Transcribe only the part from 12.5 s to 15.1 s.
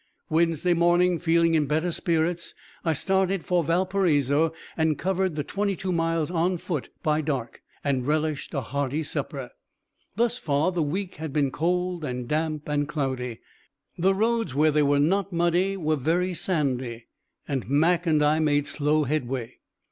and cloudy. The roads, where they were